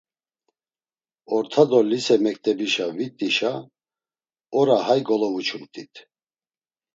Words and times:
Orta 1.35 1.63
do 1.69 1.79
lise 1.89 2.15
mektebişa 2.25 2.87
vit̆işa, 2.97 3.53
ora 4.57 4.77
hay 4.87 5.01
golovuçumt̆it. 5.07 5.93